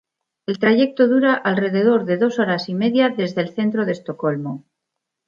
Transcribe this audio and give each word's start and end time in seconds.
El 0.47 0.57
trayecto 0.57 1.07
dura 1.07 1.35
alrededor 1.35 2.05
de 2.05 2.17
dos 2.17 2.39
horas 2.39 2.69
y 2.69 2.73
media 2.73 3.09
desde 3.09 3.41
el 3.41 3.53
centro 3.53 3.85
de 3.85 3.91
Estocolmo. 3.91 4.65